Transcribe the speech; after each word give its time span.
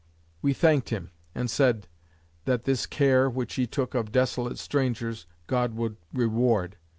We 0.41 0.53
thanked 0.53 0.89
him, 0.89 1.11
and 1.35 1.47
said, 1.47 1.87
"That 2.45 2.63
this 2.63 2.87
care, 2.87 3.29
which 3.29 3.53
he 3.53 3.67
took 3.67 3.93
of 3.93 4.11
desolate 4.11 4.57
strangers, 4.57 5.27
God 5.45 5.75
would 5.75 5.95
reward." 6.11 6.77